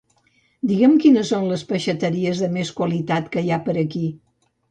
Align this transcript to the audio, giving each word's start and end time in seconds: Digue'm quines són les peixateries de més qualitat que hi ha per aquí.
Digue'm 0.69 0.95
quines 1.03 1.27
són 1.33 1.43
les 1.51 1.65
peixateries 1.73 2.41
de 2.45 2.49
més 2.55 2.71
qualitat 2.79 3.31
que 3.35 3.43
hi 3.45 3.51
ha 3.59 3.63
per 3.67 3.77
aquí. 3.83 4.05